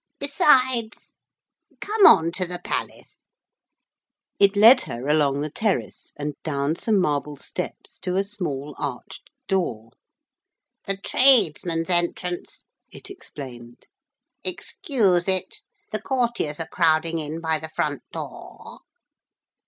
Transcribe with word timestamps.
'Besides... 0.17 1.13
Come 1.79 2.07
on 2.07 2.31
to 2.31 2.47
the 2.47 2.57
Palace.' 2.57 3.19
It 4.39 4.55
led 4.55 4.81
her 4.89 5.07
along 5.07 5.41
the 5.41 5.51
terrace, 5.51 6.11
and 6.17 6.33
down 6.41 6.75
some 6.75 6.99
marble 6.99 7.37
steps 7.37 7.99
to 7.99 8.15
a 8.15 8.23
small 8.23 8.73
arched 8.79 9.29
door. 9.47 9.91
'The 10.87 10.97
tradesmen's 10.97 11.91
entrance,' 11.91 12.65
it 12.89 13.11
explained. 13.11 13.85
'Excuse 14.43 15.27
it 15.27 15.59
the 15.91 16.01
courtiers 16.01 16.59
are 16.59 16.67
crowding 16.69 17.19
in 17.19 17.39
by 17.39 17.59
the 17.59 17.69
front 17.69 18.01
door.' 18.11 18.79